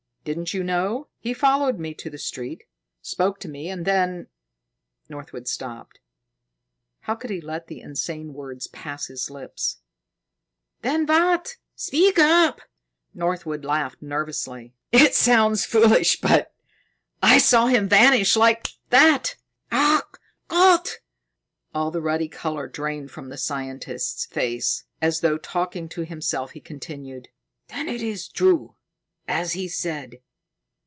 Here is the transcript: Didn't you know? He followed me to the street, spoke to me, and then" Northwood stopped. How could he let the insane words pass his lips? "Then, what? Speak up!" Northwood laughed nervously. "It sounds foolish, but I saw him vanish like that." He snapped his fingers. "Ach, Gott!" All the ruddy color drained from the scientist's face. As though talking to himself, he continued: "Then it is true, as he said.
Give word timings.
Didn't 0.23 0.53
you 0.53 0.63
know? 0.63 1.07
He 1.17 1.33
followed 1.33 1.79
me 1.79 1.95
to 1.95 2.07
the 2.07 2.19
street, 2.19 2.65
spoke 3.01 3.39
to 3.39 3.47
me, 3.49 3.69
and 3.69 3.85
then" 3.85 4.27
Northwood 5.09 5.47
stopped. 5.47 5.99
How 6.99 7.15
could 7.15 7.31
he 7.31 7.41
let 7.41 7.65
the 7.65 7.81
insane 7.81 8.35
words 8.35 8.67
pass 8.67 9.07
his 9.07 9.31
lips? 9.31 9.81
"Then, 10.83 11.07
what? 11.07 11.55
Speak 11.75 12.19
up!" 12.19 12.61
Northwood 13.15 13.65
laughed 13.65 13.99
nervously. 14.03 14.75
"It 14.91 15.15
sounds 15.15 15.65
foolish, 15.65 16.21
but 16.21 16.53
I 17.23 17.39
saw 17.39 17.65
him 17.65 17.89
vanish 17.89 18.35
like 18.35 18.67
that." 18.91 19.29
He 19.29 19.33
snapped 19.33 19.37
his 19.71 19.79
fingers. 19.79 19.97
"Ach, 19.97 20.21
Gott!" 20.49 20.99
All 21.73 21.89
the 21.89 21.99
ruddy 21.99 22.29
color 22.29 22.67
drained 22.67 23.09
from 23.09 23.29
the 23.29 23.37
scientist's 23.39 24.27
face. 24.27 24.83
As 25.01 25.21
though 25.21 25.39
talking 25.39 25.89
to 25.89 26.05
himself, 26.05 26.51
he 26.51 26.59
continued: 26.61 27.29
"Then 27.69 27.87
it 27.87 28.03
is 28.03 28.27
true, 28.29 28.75
as 29.27 29.53
he 29.53 29.67
said. 29.67 30.19